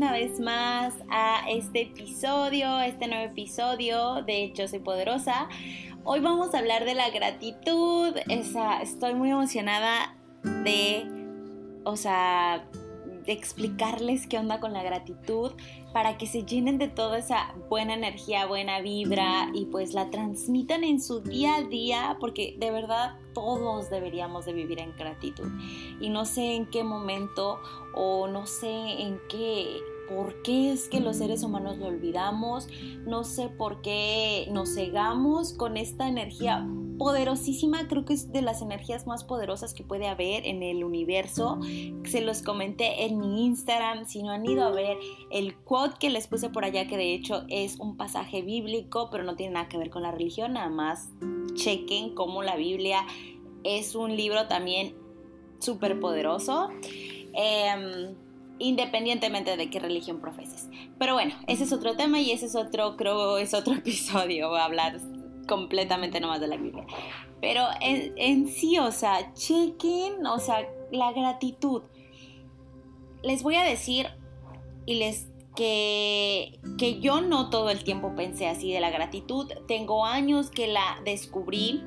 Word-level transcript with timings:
una 0.00 0.12
vez 0.12 0.40
más 0.40 0.94
a 1.10 1.42
este 1.50 1.82
episodio, 1.82 2.80
este 2.80 3.06
nuevo 3.06 3.22
episodio 3.22 4.22
de 4.22 4.50
Yo 4.54 4.66
Soy 4.66 4.78
Poderosa. 4.78 5.46
Hoy 6.04 6.20
vamos 6.20 6.54
a 6.54 6.58
hablar 6.60 6.86
de 6.86 6.94
la 6.94 7.10
gratitud. 7.10 8.16
Esa, 8.30 8.80
estoy 8.80 9.12
muy 9.12 9.30
emocionada 9.30 10.16
de, 10.64 11.06
o 11.84 11.98
sea, 11.98 12.64
de 13.24 13.32
explicarles 13.32 14.26
qué 14.26 14.38
onda 14.38 14.60
con 14.60 14.72
la 14.72 14.82
gratitud 14.82 15.52
para 15.92 16.18
que 16.18 16.26
se 16.26 16.44
llenen 16.44 16.78
de 16.78 16.88
toda 16.88 17.18
esa 17.18 17.54
buena 17.68 17.94
energía, 17.94 18.46
buena 18.46 18.80
vibra 18.80 19.50
y 19.54 19.66
pues 19.66 19.92
la 19.92 20.10
transmitan 20.10 20.84
en 20.84 21.00
su 21.00 21.20
día 21.20 21.56
a 21.56 21.62
día 21.62 22.16
porque 22.20 22.56
de 22.58 22.70
verdad 22.70 23.16
todos 23.34 23.90
deberíamos 23.90 24.44
de 24.44 24.52
vivir 24.52 24.80
en 24.80 24.96
gratitud. 24.96 25.48
Y 26.00 26.10
no 26.10 26.24
sé 26.24 26.54
en 26.54 26.66
qué 26.66 26.84
momento 26.84 27.60
o 27.94 28.28
no 28.28 28.46
sé 28.46 28.68
en 28.68 29.20
qué 29.28 29.80
por 30.10 30.42
qué 30.42 30.72
es 30.72 30.88
que 30.88 31.00
los 31.00 31.16
seres 31.16 31.44
humanos 31.44 31.78
lo 31.78 31.86
olvidamos, 31.86 32.68
no 33.06 33.22
sé 33.24 33.48
por 33.48 33.80
qué 33.80 34.48
nos 34.50 34.74
cegamos 34.74 35.52
con 35.52 35.76
esta 35.76 36.08
energía 36.08 36.66
poderosísima, 36.98 37.88
creo 37.88 38.04
que 38.04 38.12
es 38.12 38.30
de 38.30 38.42
las 38.42 38.60
energías 38.60 39.06
más 39.06 39.24
poderosas 39.24 39.72
que 39.72 39.84
puede 39.84 40.06
haber 40.06 40.46
en 40.46 40.62
el 40.62 40.84
universo. 40.84 41.58
Se 42.04 42.20
los 42.20 42.42
comenté 42.42 43.06
en 43.06 43.18
mi 43.18 43.46
Instagram, 43.46 44.04
si 44.04 44.22
no 44.22 44.32
han 44.32 44.44
ido 44.44 44.64
a 44.64 44.70
ver 44.70 44.98
el 45.30 45.56
quote 45.56 45.94
que 45.98 46.10
les 46.10 46.26
puse 46.26 46.50
por 46.50 46.64
allá, 46.64 46.86
que 46.86 46.98
de 46.98 47.14
hecho 47.14 47.44
es 47.48 47.78
un 47.78 47.96
pasaje 47.96 48.42
bíblico, 48.42 49.08
pero 49.10 49.24
no 49.24 49.34
tiene 49.36 49.54
nada 49.54 49.68
que 49.68 49.78
ver 49.78 49.88
con 49.88 50.02
la 50.02 50.10
religión, 50.10 50.52
nada 50.52 50.68
más 50.68 51.08
chequen 51.54 52.14
cómo 52.14 52.42
la 52.42 52.56
Biblia 52.56 53.06
es 53.64 53.94
un 53.94 54.16
libro 54.16 54.46
también 54.48 54.94
súper 55.58 56.00
poderoso. 56.00 56.68
Em, 57.32 58.14
independientemente 58.60 59.56
de 59.56 59.70
qué 59.70 59.80
religión 59.80 60.20
profeses. 60.20 60.68
Pero 60.98 61.14
bueno, 61.14 61.34
ese 61.48 61.64
es 61.64 61.72
otro 61.72 61.96
tema 61.96 62.20
y 62.20 62.30
ese 62.30 62.46
es 62.46 62.54
otro, 62.54 62.96
creo, 62.96 63.38
es 63.38 63.54
otro 63.54 63.74
episodio, 63.78 64.54
a 64.54 64.64
hablar 64.64 65.00
completamente 65.48 66.20
nomás 66.20 66.40
de 66.40 66.46
la 66.46 66.56
Biblia. 66.56 66.86
Pero 67.40 67.64
en, 67.80 68.46
sí, 68.46 68.78
o 68.78 68.92
sea, 68.92 69.32
chequen, 69.34 70.24
o 70.26 70.38
sea, 70.38 70.68
la 70.92 71.12
gratitud. 71.12 71.82
Les 73.22 73.42
voy 73.42 73.56
a 73.56 73.64
decir 73.64 74.08
y 74.86 74.94
les 74.94 75.26
que, 75.56 76.58
que 76.78 77.00
yo 77.00 77.20
no 77.20 77.50
todo 77.50 77.70
el 77.70 77.82
tiempo 77.82 78.14
pensé 78.14 78.46
así 78.46 78.72
de 78.72 78.80
la 78.80 78.90
gratitud. 78.90 79.50
Tengo 79.66 80.04
años 80.04 80.50
que 80.50 80.68
la 80.68 81.00
descubrí 81.04 81.82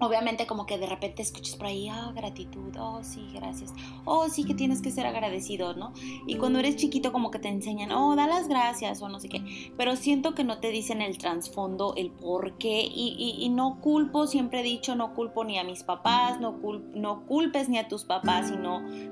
obviamente 0.00 0.46
como 0.46 0.66
que 0.66 0.78
de 0.78 0.86
repente 0.86 1.22
escuchas 1.22 1.56
por 1.56 1.66
ahí, 1.66 1.90
oh, 1.90 2.12
gratitud, 2.12 2.74
oh, 2.78 3.02
sí, 3.02 3.28
gracias, 3.32 3.72
oh, 4.04 4.28
sí 4.28 4.44
que 4.44 4.54
tienes 4.54 4.82
que 4.82 4.90
ser 4.90 5.06
agradecido, 5.06 5.74
¿no? 5.74 5.92
Y 6.26 6.36
cuando 6.36 6.58
eres 6.58 6.76
chiquito 6.76 7.12
como 7.12 7.30
que 7.30 7.38
te 7.38 7.48
enseñan, 7.48 7.92
oh, 7.92 8.16
da 8.16 8.26
las 8.26 8.48
gracias 8.48 9.02
o 9.02 9.08
no 9.08 9.20
sé 9.20 9.28
qué, 9.28 9.72
pero 9.76 9.96
siento 9.96 10.34
que 10.34 10.44
no 10.44 10.58
te 10.58 10.70
dicen 10.70 11.02
el 11.02 11.18
trasfondo, 11.18 11.94
el 11.96 12.10
por 12.10 12.58
qué, 12.58 12.82
y, 12.82 13.46
no 13.56 13.80
culpo, 13.80 14.26
siempre 14.26 14.60
he 14.60 14.62
dicho, 14.62 14.96
no 14.96 15.14
culpo 15.14 15.44
ni 15.44 15.58
a 15.58 15.64
mis 15.64 15.82
papás, 15.82 16.40
no, 16.40 16.58
no 16.94 17.24
culpes 17.26 17.68
ni 17.68 17.78
a 17.78 17.88
tus 17.88 18.04
papás 18.04 18.52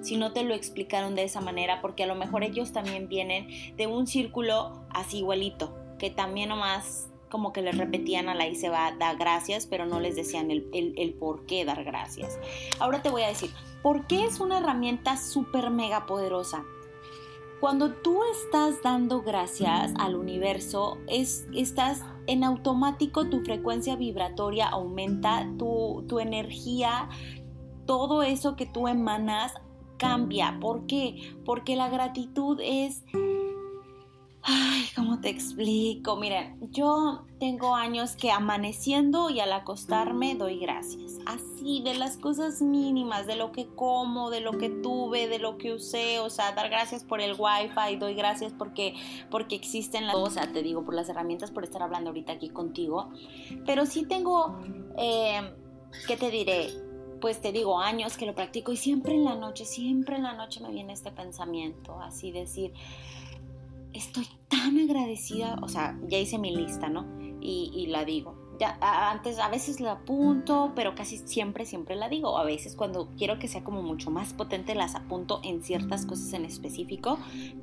si 0.02 0.16
no 0.16 0.32
te 0.32 0.42
lo 0.42 0.54
explicaron 0.54 1.14
de 1.14 1.24
esa 1.24 1.40
manera, 1.40 1.80
porque 1.80 2.04
a 2.04 2.06
lo 2.06 2.14
mejor 2.14 2.42
ellos 2.42 2.72
también 2.72 3.08
vienen 3.08 3.48
de 3.76 3.86
un 3.86 4.06
círculo 4.06 4.84
así 4.90 5.18
igualito, 5.18 5.74
que 5.98 6.10
también 6.10 6.50
nomás 6.50 7.13
como 7.34 7.52
que 7.52 7.62
les 7.62 7.76
repetían 7.76 8.28
a 8.28 8.34
la 8.36 8.46
y 8.46 8.54
se 8.54 8.68
va, 8.68 8.92
da 8.92 9.14
gracias, 9.14 9.66
pero 9.66 9.86
no 9.86 9.98
les 9.98 10.14
decían 10.14 10.52
el, 10.52 10.68
el, 10.72 11.14
por 11.14 11.46
qué 11.46 11.64
dar 11.64 11.82
gracias. 11.82 12.38
Ahora 12.78 13.02
te 13.02 13.10
voy 13.10 13.22
a 13.22 13.26
decir, 13.26 13.50
¿por 13.82 14.06
qué 14.06 14.24
es 14.24 14.38
una 14.38 14.58
herramienta 14.58 15.16
súper 15.16 15.70
mega 15.70 16.06
poderosa? 16.06 16.62
Cuando 17.58 17.90
tú 17.90 18.20
estás 18.22 18.84
dando 18.84 19.22
gracias 19.22 19.92
al 19.98 20.14
universo, 20.14 20.98
es, 21.08 21.48
estás 21.52 22.02
en 22.28 22.44
automático, 22.44 23.28
tu 23.28 23.40
frecuencia 23.40 23.96
vibratoria 23.96 24.68
aumenta, 24.68 25.44
tu, 25.58 26.04
tu 26.06 26.20
energía, 26.20 27.08
todo 27.84 28.22
eso 28.22 28.54
que 28.54 28.66
tú 28.66 28.86
emanas 28.86 29.54
cambia. 29.96 30.58
¿Por 30.60 30.86
qué? 30.86 31.34
Porque 31.44 31.74
la 31.74 31.88
gratitud 31.88 32.60
es 32.62 33.02
Ay, 34.46 34.84
¿cómo 34.94 35.22
te 35.22 35.30
explico? 35.30 36.16
Miren, 36.16 36.58
yo 36.70 37.24
tengo 37.40 37.74
años 37.74 38.14
que 38.14 38.30
amaneciendo 38.30 39.30
y 39.30 39.40
al 39.40 39.50
acostarme 39.50 40.34
doy 40.34 40.58
gracias. 40.58 41.18
Así, 41.24 41.80
de 41.82 41.94
las 41.94 42.18
cosas 42.18 42.60
mínimas, 42.60 43.26
de 43.26 43.36
lo 43.36 43.52
que 43.52 43.66
como, 43.68 44.28
de 44.28 44.40
lo 44.40 44.52
que 44.52 44.68
tuve, 44.68 45.28
de 45.28 45.38
lo 45.38 45.56
que 45.56 45.72
usé. 45.72 46.18
O 46.20 46.28
sea, 46.28 46.52
dar 46.52 46.68
gracias 46.68 47.04
por 47.04 47.22
el 47.22 47.36
wifi, 47.38 47.96
doy 47.96 48.14
gracias 48.14 48.52
porque, 48.52 48.92
porque 49.30 49.56
existen 49.56 50.06
las 50.06 50.14
cosas, 50.14 50.52
te 50.52 50.62
digo, 50.62 50.84
por 50.84 50.92
las 50.92 51.08
herramientas, 51.08 51.50
por 51.50 51.64
estar 51.64 51.82
hablando 51.82 52.10
ahorita 52.10 52.34
aquí 52.34 52.50
contigo. 52.50 53.08
Pero 53.64 53.86
sí 53.86 54.04
tengo, 54.04 54.58
eh, 54.98 55.54
¿qué 56.06 56.18
te 56.18 56.30
diré? 56.30 56.68
pues 57.20 57.40
te 57.40 57.52
digo, 57.52 57.80
años 57.80 58.18
que 58.18 58.26
lo 58.26 58.34
practico 58.34 58.70
y 58.70 58.76
siempre 58.76 59.14
en 59.14 59.24
la 59.24 59.34
noche, 59.34 59.64
siempre 59.64 60.16
en 60.16 60.24
la 60.24 60.34
noche 60.34 60.60
me 60.60 60.70
viene 60.70 60.92
este 60.92 61.10
pensamiento, 61.10 61.98
así 62.02 62.30
decir, 62.30 62.74
estoy 63.94 64.26
tan 64.48 64.78
agradecida, 64.78 65.56
o 65.62 65.68
sea, 65.68 65.98
ya 66.08 66.18
hice 66.18 66.38
mi 66.38 66.54
lista, 66.54 66.88
¿no? 66.88 67.06
Y, 67.40 67.86
la 67.88 68.04
digo. 68.04 68.42
Ya, 68.58 68.78
antes 69.10 69.38
a 69.38 69.48
veces 69.48 69.80
la 69.80 69.92
apunto, 69.92 70.72
pero 70.74 70.94
casi 70.94 71.18
siempre, 71.18 71.66
siempre 71.66 71.94
la 71.96 72.08
digo. 72.08 72.38
A 72.38 72.44
veces 72.44 72.74
cuando 72.74 73.10
quiero 73.18 73.38
que 73.38 73.48
sea 73.48 73.64
como 73.64 73.82
mucho 73.82 74.10
más 74.10 74.32
potente 74.32 74.74
las 74.74 74.94
apunto 74.94 75.40
en 75.42 75.62
ciertas 75.62 76.06
cosas 76.06 76.32
en 76.32 76.44
específico, 76.44 77.18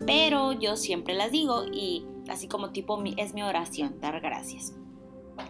pero 0.05 0.51
yo 0.51 0.75
siempre 0.75 1.15
las 1.15 1.31
digo 1.31 1.63
y 1.65 2.05
así 2.29 2.47
como 2.47 2.71
tipo 2.71 3.01
es 3.17 3.33
mi 3.33 3.41
oración, 3.41 3.95
dar 4.01 4.19
gracias. 4.19 4.75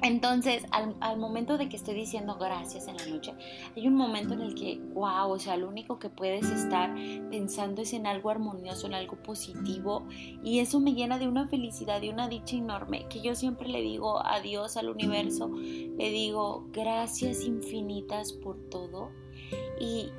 Entonces, 0.02 0.66
al, 0.72 1.18
momento 1.18 1.58
de 1.58 1.69
que 1.69 1.75
estoy 1.75 1.94
diciendo 1.94 2.38
gracias 2.40 2.88
en 2.88 2.97
la 2.97 3.06
noche, 3.06 3.34
hay 3.75 3.88
un 3.88 3.96
momento 3.96 4.34
en 4.34 4.42
el 4.42 4.56
que, 4.56 4.80
wow, 4.94 5.31
o 5.31 5.40
sea, 5.40 5.58
lo 5.58 5.68
único 5.68 6.00
que 6.00 6.09
puedes 6.09 6.50
estar 6.50 6.94
pensando 7.30 7.81
es 7.81 7.94
en 7.94 8.08
algo 8.08 8.30
armonioso, 8.30 8.88
en 8.88 8.96
algo 8.96 9.18
positivo, 9.18 10.08
y 10.44 10.59
eso 10.59 10.80
me 10.80 10.94
llena 10.94 11.20
de 11.20 11.28
una 11.28 11.47
felicidad, 11.47 12.02
de 12.02 12.09
una 12.09 12.28
dicha 12.28 12.56
enorme, 12.56 13.06
que 13.09 13.22
yo 13.22 13.36
siempre 13.36 13.70
le 13.70 13.81
digo 13.81 14.25
a 14.25 14.40
Dios, 14.40 14.78
al 14.78 14.90
universo, 14.90 15.50
le 15.50 16.09
digo 16.09 16.68
gracias 16.72 17.44
infinitas 17.44 18.34
por 18.34 18.58
todo, 18.70 19.12
y 19.80 20.12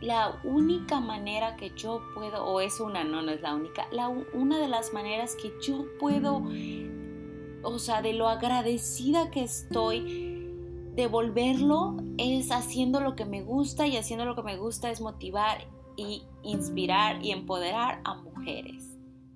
la 0.00 0.40
única 0.44 1.00
manera 1.00 1.56
que 1.56 1.72
yo 1.76 2.02
puedo, 2.14 2.44
o 2.44 2.60
es 2.60 2.80
una, 2.80 3.04
no, 3.04 3.20
no 3.20 3.32
es 3.32 3.42
la 3.42 3.54
única, 3.54 3.86
la, 3.92 4.08
una 4.08 4.58
de 4.58 4.68
las 4.68 4.92
maneras 4.94 5.36
que 5.36 5.52
yo 5.60 5.84
puedo 5.98 6.42
o 7.62 7.78
sea, 7.78 8.02
de 8.02 8.12
lo 8.12 8.28
agradecida 8.28 9.30
que 9.30 9.42
estoy, 9.42 10.40
devolverlo 10.94 11.96
es 12.18 12.50
haciendo 12.50 13.00
lo 13.00 13.16
que 13.16 13.24
me 13.24 13.42
gusta 13.42 13.86
y 13.86 13.96
haciendo 13.96 14.24
lo 14.24 14.34
que 14.34 14.42
me 14.42 14.56
gusta 14.56 14.90
es 14.90 15.00
motivar 15.00 15.66
y 15.96 16.22
inspirar 16.42 17.24
y 17.24 17.30
empoderar 17.30 18.00
a 18.04 18.14
mujeres. 18.14 18.86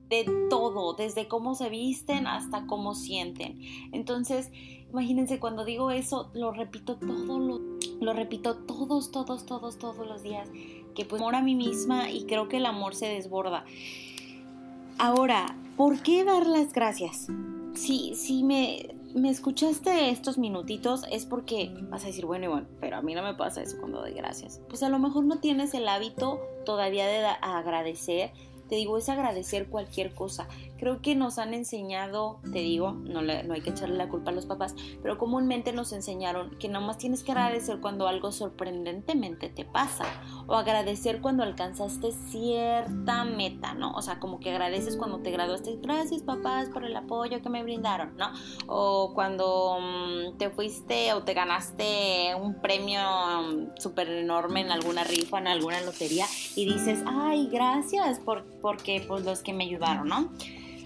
De 0.09 0.25
todo, 0.51 0.95
desde 0.95 1.29
cómo 1.29 1.55
se 1.55 1.71
visten 1.71 2.27
hasta 2.27 2.67
cómo 2.67 2.95
sienten. 2.95 3.61
Entonces, 3.93 4.51
imagínense 4.91 5.41
cuando 5.41 5.65
digo 5.65 5.91
eso, 5.91 6.31
lo 6.35 6.53
repito 6.53 6.97
todo, 6.97 7.39
lo, 7.39 7.61
lo 8.01 8.13
repito 8.13 8.57
todos, 8.59 9.11
todos, 9.11 9.47
todos, 9.47 9.79
todos 9.79 10.07
los 10.07 10.23
días. 10.23 10.49
Que 10.95 11.05
pues 11.05 11.21
amor 11.21 11.35
a 11.35 11.43
mí 11.43 11.55
misma 11.55 12.11
y 12.11 12.27
creo 12.27 12.49
que 12.49 12.59
el 12.59 12.67
amor 12.67 12.95
se 12.95 13.09
desborda. 13.09 13.65
Ahora, 14.99 15.57
¿por 15.77 16.03
qué 16.03 16.23
dar 16.23 16.47
las 16.47 16.73
gracias? 16.73 17.29
Si, 17.75 18.15
si 18.15 18.43
me, 18.43 18.95
me 19.15 19.31
escuchaste 19.31 20.11
estos 20.11 20.39
minutitos 20.39 21.05
es 21.11 21.27
porque 21.27 21.71
vas 21.89 22.05
a 22.05 22.09
decir, 22.09 22.27
bueno, 22.27 22.51
bueno, 22.51 22.67
pero 22.81 22.97
a 22.97 23.03
mí 23.03 23.15
no 23.15 23.23
me 23.23 23.35
pasa 23.35 23.63
eso 23.63 23.79
cuando 23.79 24.01
doy 24.01 24.13
gracias. 24.13 24.61
Pues 24.69 24.83
a 24.83 24.89
lo 24.89 24.99
mejor 24.99 25.25
no 25.25 25.39
tienes 25.39 25.75
el 25.75 25.89
hábito 25.89 26.41
todavía 26.67 27.07
de 27.07 27.25
agradecer. 27.41 28.33
Te 28.69 28.77
digo, 28.77 28.99
es 28.99 29.09
agradecer 29.09 29.69
cualquier 29.69 30.15
cosa 30.15 30.49
creo 30.85 31.01
que 31.01 31.15
nos 31.15 31.39
han 31.39 31.55
enseñado, 31.55 32.41
te 32.43 32.59
digo, 32.59 32.93
no, 32.93 33.21
hay 33.21 33.61
que 33.63 33.71
echarle 33.71 33.97
la 33.97 34.09
culpa 34.09 34.31
a 34.31 34.35
los 34.35 34.45
papás, 34.45 34.75
pero 35.03 35.17
comúnmente 35.17 35.73
nos 35.73 35.95
enseñaron 35.95 36.51
que 36.59 36.69
nomás 36.69 36.99
tienes 36.99 37.23
que 37.23 37.33
agradecer 37.33 37.81
cuando 37.81 38.07
algo 38.07 38.33
sorprendentemente 38.33 39.49
te 39.49 39.65
pasa 39.65 40.05
o 40.47 40.55
agradecer 40.55 41.23
cuando 41.23 41.43
alcanzaste 41.43 42.13
cierta 42.13 43.25
meta, 43.25 43.73
¿no? 43.73 43.93
O 43.93 44.03
sea, 44.03 44.21
como 44.21 44.41
que 44.41 44.51
agradeces 44.51 44.99
cuando 44.99 45.21
te 45.21 45.31
graduaste, 45.31 45.79
gracias 45.81 46.21
papás 46.21 46.69
por 46.69 46.85
el 46.85 46.95
apoyo 46.95 47.41
que 47.41 47.49
me 47.49 47.63
brindaron, 47.63 48.15
¿no? 48.19 48.31
O 48.67 49.13
cuando 49.15 49.79
mm, 49.81 50.37
te 50.37 50.51
fuiste 50.51 51.15
o 51.15 51.23
te 51.23 51.33
ganaste 51.33 52.35
un 52.35 52.61
premio 52.61 53.01
mm, 53.01 53.81
súper 53.81 54.11
enorme 54.11 54.61
en 54.61 54.71
alguna 54.71 55.03
rifa, 55.05 55.39
en 55.39 55.47
alguna 55.47 55.81
lotería 55.81 56.27
y 56.57 56.67
dices, 56.67 57.03
ay, 57.07 57.49
gracias 57.51 58.19
por, 58.19 58.54
porque 58.65 59.05
pues 59.07 59.27
los 59.27 59.43
que 59.43 59.53
me 59.53 59.65
ayudaron, 59.65 60.09
¿no? 60.09 60.33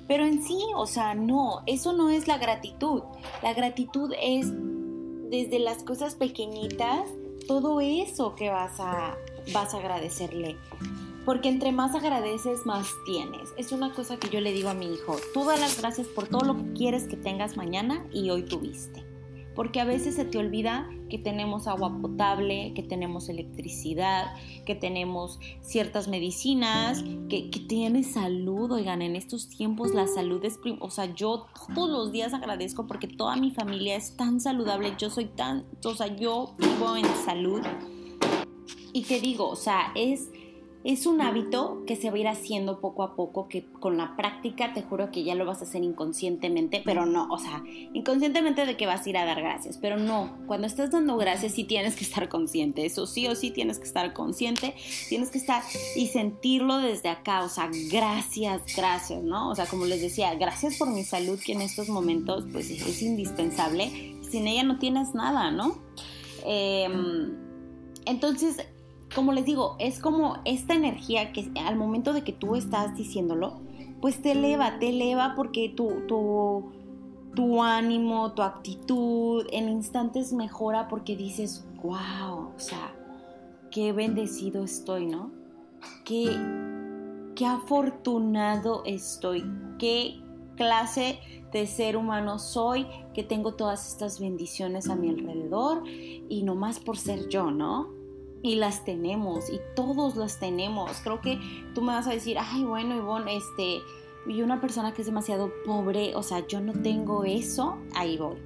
Pero 0.08 0.26
en 0.26 0.42
sí, 0.42 0.58
o 0.74 0.84
sea, 0.84 1.14
no, 1.14 1.62
eso 1.66 1.92
no 1.92 2.10
es 2.10 2.26
la 2.26 2.36
gratitud. 2.36 3.02
La 3.40 3.54
gratitud 3.54 4.12
es 4.20 4.48
desde 5.30 5.60
las 5.60 5.84
cosas 5.84 6.16
pequeñitas, 6.16 7.08
todo 7.46 7.80
eso 7.80 8.34
que 8.34 8.50
vas 8.50 8.80
a, 8.80 9.16
vas 9.54 9.74
a 9.74 9.78
agradecerle. 9.78 10.56
porque 11.24 11.48
entre 11.48 11.70
más 11.70 11.94
agradeces, 11.94 12.66
más 12.66 12.88
tienes. 13.06 13.50
Es 13.56 13.70
una 13.70 13.92
cosa 13.92 14.16
que 14.16 14.28
yo 14.28 14.40
le 14.40 14.52
digo 14.52 14.70
a 14.70 14.74
mi 14.74 14.92
hijo, 14.92 15.14
tú 15.32 15.44
das 15.44 15.60
las 15.60 15.80
gracias 15.80 16.08
por 16.08 16.26
todo 16.26 16.40
lo 16.40 16.56
que 16.56 16.72
quieres 16.72 17.06
que 17.06 17.16
tengas 17.16 17.56
mañana 17.56 18.04
y 18.12 18.30
hoy 18.30 18.42
tuviste. 18.42 19.07
Porque 19.58 19.80
a 19.80 19.84
veces 19.84 20.14
se 20.14 20.24
te 20.24 20.38
olvida 20.38 20.88
que 21.10 21.18
tenemos 21.18 21.66
agua 21.66 21.98
potable, 22.00 22.74
que 22.76 22.84
tenemos 22.84 23.28
electricidad, 23.28 24.36
que 24.64 24.76
tenemos 24.76 25.40
ciertas 25.62 26.06
medicinas, 26.06 27.02
que, 27.28 27.50
que 27.50 27.58
tienes 27.58 28.12
salud. 28.12 28.70
Oigan, 28.70 29.02
en 29.02 29.16
estos 29.16 29.48
tiempos 29.48 29.92
la 29.92 30.06
salud 30.06 30.44
es... 30.44 30.60
O 30.78 30.90
sea, 30.90 31.12
yo 31.12 31.46
todos 31.74 31.90
los 31.90 32.12
días 32.12 32.34
agradezco 32.34 32.86
porque 32.86 33.08
toda 33.08 33.34
mi 33.34 33.50
familia 33.50 33.96
es 33.96 34.16
tan 34.16 34.40
saludable. 34.40 34.94
Yo 34.96 35.10
soy 35.10 35.24
tan... 35.24 35.64
O 35.84 35.92
sea, 35.92 36.06
yo 36.06 36.54
vivo 36.56 36.94
en 36.94 37.06
salud. 37.24 37.62
Y 38.92 39.02
te 39.02 39.20
digo, 39.20 39.48
o 39.48 39.56
sea, 39.56 39.90
es 39.96 40.30
es 40.88 41.04
un 41.04 41.20
hábito 41.20 41.82
que 41.86 41.96
se 41.96 42.08
va 42.08 42.16
a 42.16 42.18
ir 42.18 42.28
haciendo 42.28 42.80
poco 42.80 43.02
a 43.02 43.14
poco, 43.14 43.46
que 43.46 43.66
con 43.66 43.98
la 43.98 44.16
práctica 44.16 44.72
te 44.72 44.80
juro 44.80 45.10
que 45.10 45.22
ya 45.22 45.34
lo 45.34 45.44
vas 45.44 45.60
a 45.60 45.64
hacer 45.64 45.82
inconscientemente, 45.82 46.80
pero 46.82 47.04
no, 47.04 47.28
o 47.30 47.38
sea, 47.38 47.62
inconscientemente 47.92 48.64
de 48.64 48.78
que 48.78 48.86
vas 48.86 49.04
a 49.04 49.10
ir 49.10 49.18
a 49.18 49.26
dar 49.26 49.42
gracias, 49.42 49.76
pero 49.76 49.98
no, 49.98 50.38
cuando 50.46 50.66
estás 50.66 50.90
dando 50.90 51.18
gracias 51.18 51.52
sí 51.52 51.64
tienes 51.64 51.94
que 51.94 52.04
estar 52.04 52.30
consciente, 52.30 52.86
eso 52.86 53.06
sí 53.06 53.26
o 53.26 53.34
sí 53.34 53.50
tienes 53.50 53.78
que 53.78 53.84
estar 53.84 54.14
consciente, 54.14 54.74
tienes 55.10 55.28
que 55.28 55.36
estar 55.36 55.62
y 55.94 56.06
sentirlo 56.06 56.78
desde 56.78 57.10
acá, 57.10 57.44
o 57.44 57.50
sea, 57.50 57.68
gracias, 57.92 58.62
gracias, 58.74 59.22
¿no? 59.22 59.50
O 59.50 59.54
sea, 59.54 59.66
como 59.66 59.84
les 59.84 60.00
decía, 60.00 60.34
gracias 60.36 60.78
por 60.78 60.88
mi 60.88 61.04
salud 61.04 61.38
que 61.38 61.52
en 61.52 61.60
estos 61.60 61.90
momentos 61.90 62.46
pues 62.50 62.70
es 62.70 63.02
indispensable, 63.02 64.16
sin 64.22 64.46
ella 64.46 64.62
no 64.62 64.78
tienes 64.78 65.12
nada, 65.12 65.50
¿no? 65.50 65.82
Em, 66.46 67.36
entonces, 68.06 68.56
como 69.14 69.32
les 69.32 69.44
digo, 69.44 69.76
es 69.78 70.00
como 70.00 70.38
esta 70.44 70.74
energía 70.74 71.32
que 71.32 71.50
al 71.64 71.76
momento 71.76 72.12
de 72.12 72.22
que 72.22 72.32
tú 72.32 72.56
estás 72.56 72.96
diciéndolo, 72.96 73.54
pues 74.00 74.22
te 74.22 74.32
eleva, 74.32 74.78
te 74.78 74.90
eleva 74.90 75.34
porque 75.34 75.70
tu, 75.70 76.06
tu, 76.06 76.70
tu 77.34 77.62
ánimo, 77.62 78.32
tu 78.32 78.42
actitud 78.42 79.46
en 79.50 79.68
instantes 79.68 80.32
mejora 80.32 80.88
porque 80.88 81.16
dices, 81.16 81.66
wow, 81.82 82.52
o 82.54 82.58
sea, 82.58 82.94
qué 83.70 83.92
bendecido 83.92 84.64
estoy, 84.64 85.06
¿no? 85.06 85.30
Qué, 86.04 86.36
qué 87.34 87.46
afortunado 87.46 88.82
estoy, 88.84 89.44
qué 89.78 90.20
clase 90.56 91.18
de 91.52 91.66
ser 91.66 91.96
humano 91.96 92.38
soy, 92.38 92.86
que 93.14 93.22
tengo 93.22 93.54
todas 93.54 93.88
estas 93.88 94.20
bendiciones 94.20 94.90
a 94.90 94.96
mi 94.96 95.08
alrededor 95.08 95.82
y 95.86 96.42
no 96.42 96.54
más 96.54 96.78
por 96.78 96.98
ser 96.98 97.28
yo, 97.28 97.50
¿no? 97.50 97.97
Y 98.42 98.54
las 98.56 98.84
tenemos 98.84 99.50
y 99.50 99.60
todos 99.74 100.16
las 100.16 100.38
tenemos. 100.38 100.90
Creo 101.02 101.20
que 101.20 101.38
tú 101.74 101.82
me 101.82 101.92
vas 101.92 102.06
a 102.06 102.10
decir, 102.12 102.36
ay, 102.38 102.64
bueno, 102.64 102.96
Ivonne, 102.96 103.36
este, 103.36 103.80
y 104.26 104.42
una 104.42 104.60
persona 104.60 104.92
que 104.92 105.02
es 105.02 105.06
demasiado 105.06 105.50
pobre, 105.64 106.14
o 106.14 106.22
sea, 106.22 106.46
yo 106.46 106.60
no 106.60 106.72
tengo 106.72 107.24
eso, 107.24 107.78
ahí 107.94 108.16
voy. 108.16 108.36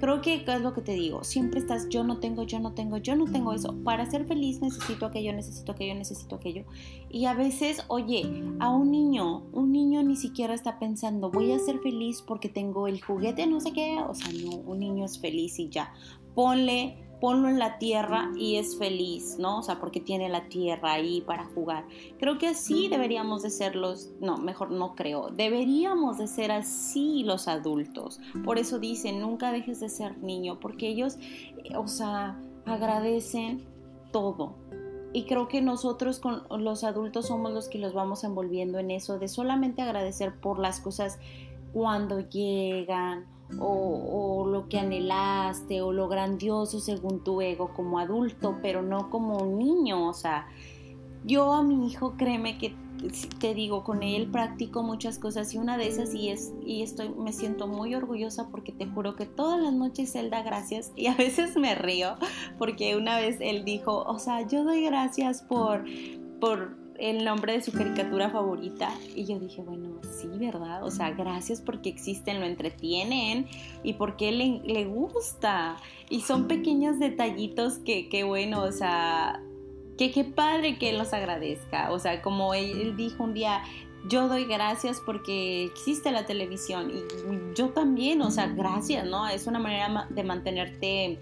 Creo 0.00 0.20
que, 0.20 0.44
¿qué 0.44 0.54
es 0.54 0.60
lo 0.60 0.74
que 0.74 0.82
te 0.82 0.92
digo? 0.92 1.24
Siempre 1.24 1.60
estás, 1.60 1.88
yo 1.88 2.04
no 2.04 2.18
tengo, 2.18 2.42
yo 2.42 2.58
no 2.58 2.74
tengo, 2.74 2.98
yo 2.98 3.16
no 3.16 3.24
tengo 3.24 3.52
eso. 3.54 3.74
Para 3.84 4.04
ser 4.10 4.26
feliz 4.26 4.60
necesito 4.60 5.06
aquello, 5.06 5.32
necesito 5.32 5.72
aquello, 5.72 5.94
necesito 5.94 6.36
aquello. 6.36 6.64
Y 7.08 7.24
a 7.24 7.32
veces, 7.32 7.82
oye, 7.88 8.42
a 8.58 8.68
un 8.70 8.90
niño, 8.90 9.44
un 9.52 9.72
niño 9.72 10.02
ni 10.02 10.16
siquiera 10.16 10.52
está 10.52 10.78
pensando, 10.78 11.30
voy 11.30 11.52
a 11.52 11.58
ser 11.58 11.78
feliz 11.78 12.22
porque 12.22 12.48
tengo 12.48 12.86
el 12.86 13.00
juguete, 13.00 13.46
no 13.46 13.60
sé 13.60 13.72
qué. 13.72 13.98
O 14.06 14.14
sea, 14.14 14.28
no, 14.44 14.56
un 14.56 14.80
niño 14.80 15.06
es 15.06 15.18
feliz 15.18 15.58
y 15.58 15.68
ya. 15.68 15.94
Ponle 16.34 16.98
ponlo 17.24 17.48
en 17.48 17.58
la 17.58 17.78
tierra 17.78 18.30
y 18.36 18.56
es 18.56 18.76
feliz, 18.76 19.38
¿no? 19.38 19.60
O 19.60 19.62
sea, 19.62 19.80
porque 19.80 19.98
tiene 19.98 20.28
la 20.28 20.46
tierra 20.50 20.92
ahí 20.92 21.22
para 21.22 21.46
jugar. 21.46 21.86
Creo 22.18 22.36
que 22.36 22.48
así 22.48 22.88
deberíamos 22.88 23.42
de 23.42 23.48
ser 23.48 23.76
los, 23.76 24.10
no, 24.20 24.36
mejor 24.36 24.70
no 24.70 24.94
creo, 24.94 25.30
deberíamos 25.30 26.18
de 26.18 26.26
ser 26.26 26.52
así 26.52 27.22
los 27.24 27.48
adultos. 27.48 28.20
Por 28.44 28.58
eso 28.58 28.78
dicen, 28.78 29.22
nunca 29.22 29.52
dejes 29.52 29.80
de 29.80 29.88
ser 29.88 30.18
niño, 30.18 30.60
porque 30.60 30.86
ellos, 30.86 31.16
eh, 31.64 31.74
o 31.78 31.88
sea, 31.88 32.38
agradecen 32.66 33.64
todo. 34.12 34.56
Y 35.14 35.24
creo 35.24 35.48
que 35.48 35.62
nosotros 35.62 36.18
con 36.18 36.42
los 36.62 36.84
adultos 36.84 37.28
somos 37.28 37.54
los 37.54 37.70
que 37.70 37.78
los 37.78 37.94
vamos 37.94 38.22
envolviendo 38.24 38.78
en 38.78 38.90
eso, 38.90 39.18
de 39.18 39.28
solamente 39.28 39.80
agradecer 39.80 40.38
por 40.42 40.58
las 40.58 40.78
cosas 40.78 41.18
cuando 41.72 42.20
llegan 42.20 43.24
o, 43.58 44.46
lo 44.46 44.68
que 44.68 44.78
anhelaste 44.78 45.82
o 45.82 45.92
lo 45.92 46.08
grandioso 46.08 46.80
según 46.80 47.24
tu 47.24 47.40
ego 47.40 47.72
como 47.74 47.98
adulto, 47.98 48.58
pero 48.62 48.82
no 48.82 49.10
como 49.10 49.44
niño. 49.46 50.08
O 50.08 50.12
sea, 50.12 50.46
yo 51.24 51.52
a 51.52 51.62
mi 51.62 51.86
hijo, 51.86 52.14
créeme 52.16 52.58
que 52.58 52.74
te 53.38 53.54
digo, 53.54 53.84
con 53.84 54.02
él 54.02 54.30
practico 54.30 54.82
muchas 54.82 55.18
cosas 55.18 55.52
y 55.52 55.58
una 55.58 55.76
de 55.76 55.88
esas 55.88 56.14
y 56.14 56.30
es 56.30 56.52
y 56.64 56.82
estoy 56.82 57.10
me 57.10 57.32
siento 57.32 57.66
muy 57.66 57.94
orgullosa 57.94 58.48
porque 58.50 58.72
te 58.72 58.86
juro 58.86 59.14
que 59.14 59.26
todas 59.26 59.60
las 59.60 59.74
noches 59.74 60.14
él 60.14 60.30
da 60.30 60.42
gracias 60.42 60.92
y 60.96 61.08
a 61.08 61.14
veces 61.14 61.56
me 61.56 61.74
río 61.74 62.16
porque 62.56 62.96
una 62.96 63.18
vez 63.18 63.38
él 63.40 63.64
dijo, 63.64 64.04
o 64.04 64.18
sea, 64.18 64.46
yo 64.46 64.64
doy 64.64 64.84
gracias 64.84 65.42
por 65.42 65.84
por 66.40 66.83
el 67.04 67.22
nombre 67.22 67.52
de 67.52 67.60
su 67.60 67.70
caricatura 67.70 68.30
favorita 68.30 68.88
y 69.14 69.26
yo 69.26 69.38
dije, 69.38 69.60
bueno, 69.60 70.00
sí, 70.02 70.26
¿verdad? 70.38 70.82
O 70.82 70.90
sea, 70.90 71.10
gracias 71.10 71.60
porque 71.60 71.90
existen, 71.90 72.40
lo 72.40 72.46
entretienen 72.46 73.46
y 73.82 73.92
porque 73.92 74.32
le, 74.32 74.62
le 74.64 74.86
gusta. 74.86 75.76
Y 76.08 76.22
son 76.22 76.48
pequeños 76.48 76.98
detallitos 76.98 77.74
que, 77.74 78.08
que 78.08 78.24
bueno, 78.24 78.62
o 78.62 78.72
sea, 78.72 79.42
que 79.98 80.12
qué 80.12 80.24
padre 80.24 80.78
que 80.78 80.88
él 80.88 80.96
los 80.96 81.12
agradezca. 81.12 81.92
O 81.92 81.98
sea, 81.98 82.22
como 82.22 82.54
él, 82.54 82.96
dijo 82.96 83.22
un 83.22 83.34
día, 83.34 83.62
yo 84.08 84.28
doy 84.28 84.46
gracias 84.46 85.02
porque 85.04 85.64
existe 85.64 86.10
la 86.10 86.24
televisión 86.24 86.90
y 86.90 87.54
yo 87.54 87.68
también, 87.68 88.22
o 88.22 88.30
sea, 88.30 88.46
gracias, 88.46 89.04
¿no? 89.04 89.28
Es 89.28 89.46
una 89.46 89.58
manera 89.58 90.06
de 90.08 90.24
mantenerte 90.24 91.18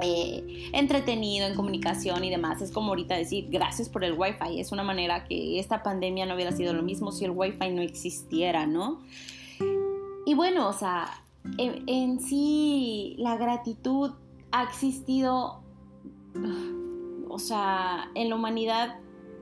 eh, 0.00 0.70
entretenido 0.72 1.46
en 1.46 1.54
comunicación 1.54 2.22
y 2.24 2.30
demás. 2.30 2.62
Es 2.62 2.70
como 2.70 2.90
ahorita 2.90 3.16
decir 3.16 3.48
gracias 3.50 3.88
por 3.88 4.04
el 4.04 4.12
wifi. 4.12 4.60
Es 4.60 4.72
una 4.72 4.84
manera 4.84 5.24
que 5.24 5.58
esta 5.58 5.82
pandemia 5.82 6.26
no 6.26 6.34
hubiera 6.34 6.52
sido 6.52 6.72
lo 6.72 6.82
mismo 6.82 7.12
si 7.12 7.24
el 7.24 7.32
wifi 7.32 7.70
no 7.70 7.82
existiera, 7.82 8.66
¿no? 8.66 9.00
Y 10.24 10.34
bueno, 10.34 10.68
o 10.68 10.72
sea, 10.72 11.22
en, 11.56 12.20
sí 12.20 13.16
la 13.18 13.36
gratitud 13.36 14.12
ha 14.52 14.64
existido, 14.64 15.62
o 17.28 17.38
sea, 17.38 18.10
en 18.14 18.28
la 18.28 18.36
humanidad 18.36 18.96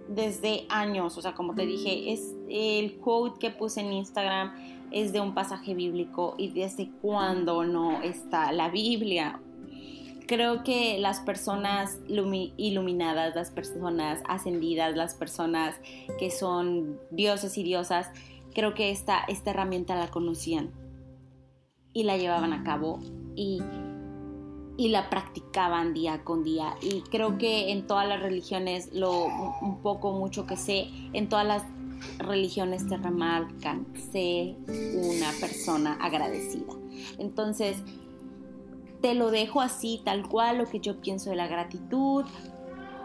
desde 0.09 0.67
años. 0.69 1.19
O 1.19 1.23
sea, 1.23 1.35
como 1.35 1.55
te 1.55 1.67
dije, 1.67 2.13
es 2.13 2.35
el 2.49 2.99
quote 2.99 3.39
que 3.39 3.51
puse 3.51 3.81
en 3.81 3.93
Instagram 3.93 4.55
es 4.93 5.13
de 5.13 5.21
un 5.21 5.35
pasaje 5.35 5.75
bíblico 5.75 6.35
y 6.39 6.49
desde 6.49 6.91
cuándo 7.03 7.65
no 7.65 8.01
está 8.03 8.53
la 8.53 8.69
Biblia 8.69 9.41
creo 10.27 10.63
que 10.63 10.99
las 10.99 11.21
personas 11.21 11.99
iluminadas, 12.09 13.35
las 13.35 13.51
personas 13.51 14.21
ascendidas, 14.29 14.97
las 14.97 15.15
personas 15.15 15.77
que 16.19 16.31
son 16.31 16.99
dioses 17.11 17.57
y 17.59 17.63
diosas, 17.63 18.11
creo 18.55 18.75
que 18.75 18.91
esta, 18.91 19.21
esta 19.29 19.51
herramienta 19.51 19.95
la 19.95 20.09
conocían 20.09 20.73
y 21.93 22.03
la 22.03 22.17
llevaban 22.17 22.53
a 22.53 22.65
cabo 22.65 23.01
y, 23.35 23.63
y 24.77 24.89
la 24.89 25.09
practicaban 25.09 25.95
día 25.95 26.25
con 26.25 26.43
día. 26.45 26.75
Y 26.83 27.03
creo 27.03 27.39
que 27.39 27.71
en 27.71 27.87
todas 27.87 28.09
las 28.09 28.21
religiones, 28.21 28.93
lo 28.93 29.27
un 29.61 29.81
poco, 29.83 30.13
mucho 30.13 30.47
que 30.47 30.57
sé, 30.57 30.89
en 31.13 31.29
todas 31.29 31.47
las 31.47 31.63
religiones 32.19 32.87
te 32.89 32.97
remarcan, 32.97 33.87
sé 34.13 34.57
una 34.67 35.31
persona 35.41 35.95
agradecida. 36.01 36.75
Entonces, 37.19 37.83
te 39.01 39.15
lo 39.15 39.31
dejo 39.31 39.61
así, 39.61 40.01
tal 40.05 40.29
cual, 40.29 40.59
lo 40.59 40.67
que 40.67 40.81
yo 40.81 41.01
pienso 41.01 41.31
de 41.31 41.37
la 41.37 41.47
gratitud. 41.47 42.25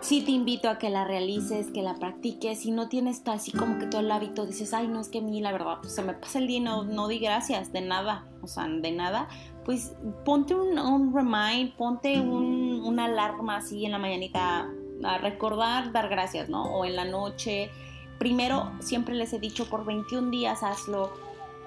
Sí 0.01 0.23
te 0.23 0.31
invito 0.31 0.67
a 0.67 0.79
que 0.79 0.89
la 0.89 1.05
realices, 1.05 1.69
que 1.71 1.83
la 1.83 1.95
practiques. 1.95 2.61
Si 2.61 2.71
no 2.71 2.89
tienes 2.89 3.21
así 3.27 3.51
como 3.51 3.77
que 3.77 3.85
todo 3.85 4.01
el 4.01 4.11
hábito, 4.11 4.47
dices, 4.47 4.73
ay, 4.73 4.87
no 4.87 4.99
es 4.99 5.09
que 5.09 5.19
a 5.19 5.21
mí 5.21 5.41
la 5.41 5.51
verdad, 5.51 5.77
pues, 5.79 5.93
se 5.93 6.01
me 6.01 6.13
pasa 6.13 6.39
el 6.39 6.47
día 6.47 6.57
y 6.57 6.61
no, 6.61 7.07
di 7.07 7.19
gracias, 7.19 7.71
de 7.71 7.81
nada, 7.81 8.25
o 8.41 8.47
sea, 8.47 8.67
de 8.67 8.91
nada. 8.91 9.29
Pues 9.63 9.93
ponte 10.25 10.55
un, 10.55 10.79
un 10.79 11.13
remind, 11.13 11.75
ponte 11.75 12.19
un, 12.19 12.81
una 12.83 13.05
alarma 13.05 13.57
así 13.57 13.85
en 13.85 13.91
la 13.91 13.99
mañanita 13.99 14.67
a 15.03 15.17
recordar, 15.19 15.91
dar 15.91 16.09
gracias, 16.09 16.49
¿no? 16.49 16.63
O 16.63 16.83
en 16.83 16.95
la 16.95 17.05
noche. 17.05 17.69
Primero, 18.17 18.71
siempre 18.79 19.13
les 19.13 19.33
he 19.33 19.39
dicho, 19.39 19.69
por 19.69 19.85
21 19.85 20.31
días 20.31 20.63
hazlo 20.63 21.11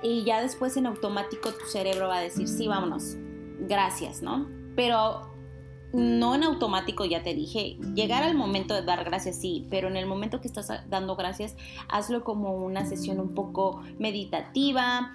y 0.05 0.23
ya 0.23 0.43
después 0.43 0.77
en 0.77 0.87
automático 0.87 1.51
tu 1.53 1.65
cerebro 1.65 2.09
va 2.09 2.19
a 2.19 2.21
decir, 2.21 2.47
sí, 2.47 2.69
vámonos, 2.69 3.17
gracias, 3.69 4.23
¿no? 4.23 4.47
Pero 4.77 5.35
no 5.93 6.35
en 6.35 6.43
automático, 6.43 7.05
ya 7.05 7.23
te 7.23 7.35
dije, 7.35 7.79
llegar 7.95 8.25
al 8.25 8.35
momento 8.35 8.75
de 8.75 8.83
dar 8.83 9.05
gracias, 9.05 9.41
sí, 9.41 9.67
pero 9.71 9.89
en 9.89 9.97
el 9.97 10.07
momento 10.07 10.41
que 10.41 10.49
estás 10.49 10.69
dando 10.89 11.15
gracias, 11.15 11.57
hazlo 11.89 12.25
como 12.25 12.57
una 12.57 12.85
sesión 12.85 13.21
un 13.21 13.33
poco 13.35 13.81
meditativa 13.99 15.13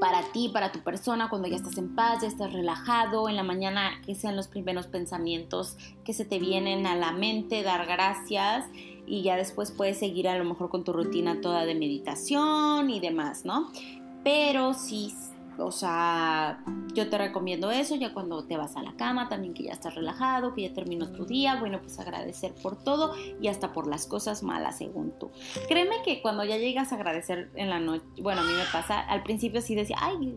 para 0.00 0.22
ti, 0.32 0.48
para 0.48 0.72
tu 0.72 0.80
persona, 0.80 1.28
cuando 1.28 1.46
ya 1.46 1.56
estás 1.56 1.78
en 1.78 1.94
paz, 1.94 2.22
ya 2.22 2.28
estás 2.28 2.52
relajado, 2.52 3.28
en 3.28 3.36
la 3.36 3.42
mañana 3.42 4.00
que 4.04 4.14
sean 4.14 4.34
los 4.34 4.48
primeros 4.48 4.86
pensamientos 4.86 5.76
que 6.04 6.14
se 6.14 6.24
te 6.24 6.38
vienen 6.38 6.86
a 6.86 6.96
la 6.96 7.12
mente, 7.12 7.62
dar 7.62 7.86
gracias 7.86 8.66
y 9.06 9.22
ya 9.22 9.36
después 9.36 9.70
puedes 9.70 9.98
seguir 9.98 10.28
a 10.28 10.38
lo 10.38 10.44
mejor 10.44 10.70
con 10.70 10.82
tu 10.82 10.92
rutina 10.92 11.40
toda 11.40 11.64
de 11.64 11.74
meditación 11.74 12.90
y 12.90 12.98
demás, 12.98 13.44
¿no? 13.44 13.70
Pero 14.24 14.74
sí 14.74 15.12
o 15.58 15.72
sea, 15.72 16.62
yo 16.94 17.08
te 17.08 17.18
recomiendo 17.18 17.70
eso 17.70 17.94
ya 17.96 18.12
cuando 18.12 18.44
te 18.44 18.56
vas 18.56 18.76
a 18.76 18.82
la 18.82 18.92
cama, 18.92 19.28
también 19.28 19.54
que 19.54 19.64
ya 19.64 19.72
estás 19.72 19.94
relajado, 19.94 20.54
que 20.54 20.62
ya 20.62 20.74
terminó 20.74 21.08
tu 21.08 21.26
día, 21.26 21.56
bueno, 21.56 21.80
pues 21.80 21.98
agradecer 21.98 22.54
por 22.62 22.76
todo 22.76 23.14
y 23.40 23.48
hasta 23.48 23.72
por 23.72 23.86
las 23.86 24.06
cosas 24.06 24.42
malas 24.42 24.78
según 24.78 25.12
tú. 25.18 25.30
Créeme 25.68 25.96
que 26.04 26.22
cuando 26.22 26.44
ya 26.44 26.56
llegas 26.56 26.92
a 26.92 26.96
agradecer 26.96 27.50
en 27.54 27.70
la 27.70 27.80
noche, 27.80 28.04
bueno, 28.22 28.42
a 28.42 28.44
mí 28.44 28.52
me 28.52 28.64
pasa, 28.72 29.00
al 29.00 29.22
principio 29.22 29.60
sí 29.60 29.74
decía, 29.74 29.96
ay, 30.00 30.36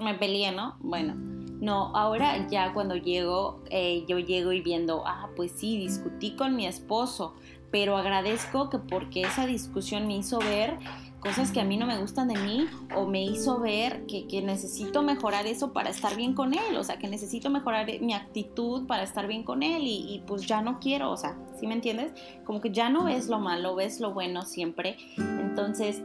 me 0.00 0.14
peleé, 0.14 0.52
¿no? 0.52 0.76
Bueno, 0.80 1.14
no, 1.62 1.94
ahora 1.94 2.48
ya 2.48 2.72
cuando 2.72 2.96
llego, 2.96 3.62
eh, 3.70 4.04
yo 4.08 4.18
llego 4.18 4.52
y 4.52 4.60
viendo, 4.62 5.04
ah, 5.06 5.28
pues 5.36 5.52
sí, 5.52 5.78
discutí 5.78 6.34
con 6.34 6.56
mi 6.56 6.66
esposo, 6.66 7.34
pero 7.70 7.96
agradezco 7.96 8.68
que 8.68 8.78
porque 8.78 9.22
esa 9.22 9.46
discusión 9.46 10.06
me 10.06 10.16
hizo 10.16 10.38
ver 10.40 10.76
cosas 11.22 11.52
que 11.52 11.60
a 11.60 11.64
mí 11.64 11.76
no 11.76 11.86
me 11.86 11.98
gustan 11.98 12.28
de 12.28 12.34
mí 12.34 12.68
o 12.96 13.06
me 13.06 13.22
hizo 13.22 13.60
ver 13.60 14.04
que, 14.06 14.42
necesito 14.42 15.02
mejorar 15.02 15.46
eso 15.46 15.72
para 15.72 15.90
estar 15.90 16.16
bien 16.16 16.34
con 16.34 16.52
él, 16.52 16.76
o 16.76 16.82
sea, 16.82 16.98
que 16.98 17.06
necesito 17.08 17.48
mejorar 17.48 17.86
mi 18.00 18.12
actitud 18.12 18.86
para 18.86 19.04
estar 19.04 19.28
bien 19.28 19.44
con 19.44 19.62
él 19.62 19.82
y, 19.84 20.22
pues 20.26 20.46
ya 20.46 20.62
no 20.62 20.80
quiero, 20.80 21.12
o 21.12 21.16
sea, 21.16 21.36
¿sí 21.58 21.66
me 21.66 21.74
entiendes? 21.74 22.12
Como 22.44 22.60
que 22.60 22.72
ya 22.72 22.88
no 22.88 23.04
ves 23.04 23.28
lo 23.28 23.38
malo, 23.38 23.76
ves 23.76 24.00
lo 24.00 24.12
bueno 24.12 24.42
siempre. 24.42 24.96
Entonces, 25.16 26.02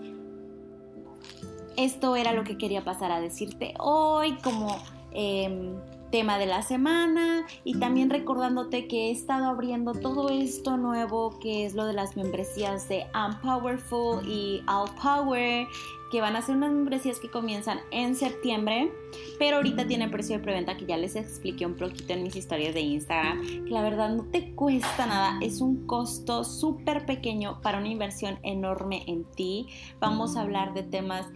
esto 1.75 2.15
era 2.15 2.33
lo 2.33 2.43
que 2.43 2.57
quería 2.57 2.83
pasar 2.83 3.11
a 3.11 3.19
decirte 3.19 3.73
hoy, 3.79 4.37
como... 4.43 4.77
Eh, 5.11 5.73
tema 6.09 6.37
de 6.37 6.45
la 6.45 6.61
semana 6.61 7.45
y 7.63 7.79
también 7.79 8.09
recordándote 8.09 8.87
que 8.87 9.07
he 9.07 9.11
estado 9.11 9.45
abriendo 9.47 9.93
todo 9.93 10.29
esto 10.29 10.77
nuevo 10.77 11.37
que 11.39 11.65
es 11.65 11.73
lo 11.75 11.85
de 11.85 11.93
las 11.93 12.15
membresías 12.15 12.87
de 12.89 13.05
I'm 13.13 13.39
Powerful 13.41 14.27
y 14.27 14.63
All 14.67 14.89
Power 15.01 15.67
que 16.11 16.21
van 16.21 16.35
a 16.35 16.41
ser 16.41 16.55
unas 16.55 16.71
membresías 16.71 17.19
que 17.19 17.29
comienzan 17.29 17.79
en 17.91 18.15
septiembre, 18.15 18.91
pero 19.39 19.57
ahorita 19.57 19.87
tienen 19.87 20.11
precio 20.11 20.37
de 20.37 20.43
preventa 20.43 20.77
que 20.77 20.85
ya 20.85 20.97
les 20.97 21.15
expliqué 21.15 21.65
un 21.65 21.75
poquito 21.75 22.13
en 22.13 22.23
mis 22.23 22.35
historias 22.35 22.73
de 22.73 22.81
Instagram, 22.81 23.65
que 23.65 23.69
la 23.69 23.81
verdad 23.81 24.09
no 24.09 24.23
te 24.23 24.53
cuesta 24.53 25.05
nada, 25.05 25.37
es 25.41 25.61
un 25.61 25.85
costo 25.85 26.43
súper 26.43 27.05
pequeño 27.05 27.61
para 27.61 27.79
una 27.79 27.89
inversión 27.89 28.39
enorme 28.43 29.03
en 29.07 29.25
ti. 29.25 29.67
Vamos 29.99 30.37
a 30.37 30.41
hablar 30.41 30.73
de 30.73 30.83
temas 30.83 31.27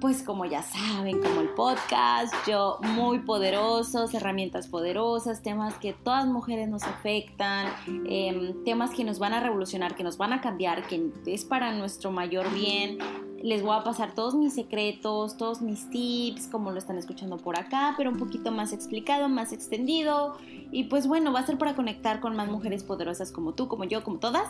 pues 0.00 0.22
como 0.22 0.44
ya 0.44 0.62
saben, 0.62 1.20
como 1.20 1.40
el 1.40 1.48
podcast, 1.50 2.34
yo 2.46 2.78
muy 2.82 3.20
poderosos, 3.20 4.12
herramientas 4.12 4.66
poderosas, 4.66 5.42
temas 5.42 5.74
que 5.74 5.92
todas 5.92 6.26
mujeres 6.26 6.68
nos 6.68 6.82
afectan, 6.82 7.68
em, 8.06 8.64
temas 8.64 8.90
que 8.90 9.04
nos 9.04 9.18
van 9.18 9.32
a 9.32 9.40
revolucionar, 9.40 9.94
que 9.94 10.04
nos 10.04 10.18
van 10.18 10.32
a 10.32 10.40
cambiar, 10.40 10.86
que 10.86 11.10
es 11.26 11.44
para 11.44 11.72
nuestro 11.72 12.10
mayor 12.10 12.52
bien. 12.52 12.98
Les 13.42 13.62
voy 13.62 13.76
a 13.76 13.84
pasar 13.84 14.14
todos 14.14 14.34
mis 14.34 14.54
secretos, 14.54 15.36
todos 15.36 15.60
mis 15.60 15.88
tips, 15.90 16.48
como 16.48 16.70
lo 16.70 16.78
están 16.78 16.96
escuchando 16.96 17.36
por 17.36 17.58
acá, 17.58 17.94
pero 17.96 18.10
un 18.10 18.18
poquito 18.18 18.50
más 18.52 18.72
explicado, 18.72 19.28
más 19.28 19.52
extendido. 19.52 20.36
Y 20.70 20.84
pues 20.84 21.06
bueno, 21.06 21.32
va 21.32 21.40
a 21.40 21.46
ser 21.46 21.58
para 21.58 21.74
conectar 21.74 22.20
con 22.20 22.36
más 22.36 22.48
mujeres 22.48 22.84
poderosas 22.84 23.32
como 23.32 23.52
tú, 23.52 23.68
como 23.68 23.84
yo, 23.84 24.02
como 24.02 24.18
todas. 24.18 24.48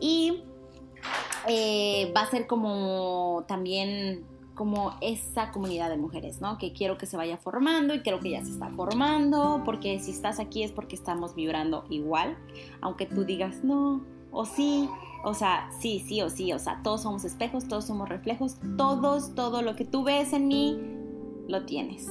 Y 0.00 0.42
eh, 1.46 2.12
va 2.16 2.22
a 2.22 2.30
ser 2.30 2.46
como 2.46 3.44
también 3.46 4.24
como 4.54 4.92
esa 5.00 5.50
comunidad 5.52 5.90
de 5.90 5.96
mujeres, 5.96 6.40
¿no? 6.40 6.58
Que 6.58 6.72
quiero 6.72 6.96
que 6.98 7.06
se 7.06 7.16
vaya 7.16 7.36
formando 7.36 7.94
y 7.94 8.00
creo 8.00 8.20
que 8.20 8.30
ya 8.30 8.44
se 8.44 8.50
está 8.50 8.70
formando, 8.70 9.62
porque 9.64 10.00
si 10.00 10.10
estás 10.10 10.38
aquí 10.38 10.62
es 10.62 10.72
porque 10.72 10.96
estamos 10.96 11.34
vibrando 11.34 11.84
igual, 11.90 12.36
aunque 12.80 13.06
tú 13.06 13.24
digas 13.24 13.64
no 13.64 14.02
o 14.34 14.44
sí, 14.44 14.88
o 15.24 15.32
sea, 15.32 15.70
sí, 15.78 16.04
sí 16.06 16.20
o 16.20 16.28
sí, 16.28 16.52
o 16.52 16.58
sea, 16.58 16.80
todos 16.82 17.02
somos 17.02 17.24
espejos, 17.24 17.66
todos 17.66 17.86
somos 17.86 18.08
reflejos, 18.08 18.56
todos, 18.76 19.34
todo 19.34 19.62
lo 19.62 19.76
que 19.76 19.84
tú 19.84 20.02
ves 20.02 20.32
en 20.32 20.48
mí, 20.48 20.78
lo 21.48 21.64
tienes. 21.64 22.10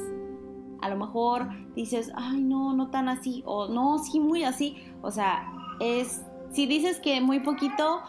A 0.81 0.89
lo 0.89 0.97
mejor 0.97 1.47
dices, 1.75 2.11
ay, 2.15 2.41
no, 2.41 2.73
no 2.73 2.89
tan 2.89 3.09
así, 3.09 3.43
o 3.45 3.67
no, 3.67 3.99
sí, 3.99 4.19
muy 4.19 4.43
así, 4.43 4.77
o 5.01 5.11
sea, 5.11 5.53
es, 5.79 6.23
si 6.51 6.65
dices 6.65 6.99
que 6.99 7.19
muy 7.21 7.41
poquito, 7.41 8.01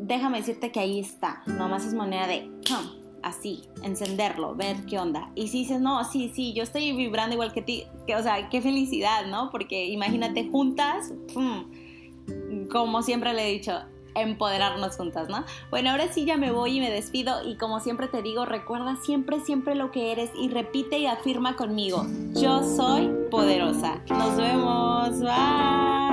déjame 0.00 0.38
decirte 0.38 0.72
que 0.72 0.80
ahí 0.80 1.00
está, 1.00 1.42
nomás 1.46 1.84
es 1.86 1.94
manera 1.94 2.26
de, 2.26 2.50
así, 3.22 3.64
encenderlo, 3.82 4.54
ver 4.54 4.76
qué 4.86 4.98
onda. 4.98 5.30
Y 5.34 5.48
si 5.48 5.60
dices, 5.60 5.80
no, 5.80 6.04
sí, 6.04 6.32
sí, 6.34 6.52
yo 6.52 6.62
estoy 6.62 6.92
vibrando 6.92 7.34
igual 7.34 7.52
que 7.52 7.62
ti, 7.62 7.84
que, 8.06 8.16
o 8.16 8.22
sea, 8.22 8.48
qué 8.48 8.60
felicidad, 8.60 9.26
¿no? 9.26 9.50
Porque 9.50 9.86
imagínate 9.86 10.48
juntas, 10.48 11.12
como 12.70 13.02
siempre 13.02 13.34
le 13.34 13.48
he 13.48 13.52
dicho, 13.52 13.80
empoderarnos 14.14 14.96
juntas, 14.96 15.28
¿no? 15.28 15.44
Bueno, 15.70 15.90
ahora 15.90 16.12
sí 16.12 16.24
ya 16.24 16.36
me 16.36 16.50
voy 16.50 16.78
y 16.78 16.80
me 16.80 16.90
despido 16.90 17.46
y 17.46 17.56
como 17.56 17.80
siempre 17.80 18.08
te 18.08 18.22
digo, 18.22 18.44
recuerda 18.44 18.96
siempre, 18.96 19.40
siempre 19.40 19.74
lo 19.74 19.90
que 19.90 20.12
eres 20.12 20.30
y 20.38 20.48
repite 20.48 20.98
y 20.98 21.06
afirma 21.06 21.56
conmigo, 21.56 22.06
yo 22.34 22.62
soy 22.62 23.10
poderosa. 23.30 24.00
Nos 24.08 24.36
vemos, 24.36 25.20
bye. 25.20 26.07